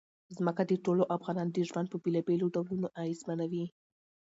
[0.37, 3.65] ځمکه د ټولو افغانانو ژوند په بېلابېلو ډولونو اغېزمنوي.